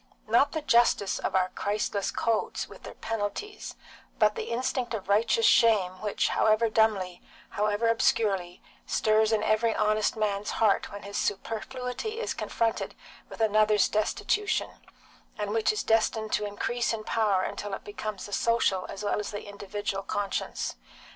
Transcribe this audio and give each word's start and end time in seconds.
Not 0.25 0.53
the 0.53 0.63
justice 0.63 1.19
of 1.19 1.35
our 1.35 1.49
Christless 1.49 2.09
codes, 2.09 2.67
with 2.67 2.81
their 2.81 2.95
penalties, 2.95 3.75
but 4.17 4.33
the 4.33 4.45
instinct 4.49 4.95
of 4.95 5.07
righteous 5.09 5.45
shame 5.45 6.01
which, 6.01 6.29
however 6.29 6.69
dumbly, 6.69 7.21
however 7.49 7.87
obscurely, 7.87 8.63
stirs 8.87 9.31
in 9.31 9.43
every 9.43 9.75
honest 9.75 10.17
man's 10.17 10.49
heart 10.57 10.91
when 10.91 11.03
his 11.03 11.17
superfluity 11.17 12.19
is 12.19 12.33
confronted 12.33 12.95
with 13.29 13.41
another's 13.41 13.87
destitution, 13.87 14.71
and 15.37 15.51
which 15.51 15.71
is 15.71 15.83
destined 15.83 16.33
to 16.33 16.47
increase 16.47 16.93
in 16.93 17.03
power 17.03 17.53
till 17.55 17.75
it 17.75 17.83
becomes 17.83 18.25
the 18.25 18.33
social 18.33 18.87
as 18.89 19.03
well 19.03 19.19
as 19.19 19.29
the 19.29 19.43
individual 19.47 20.01
conscience. 20.01 20.77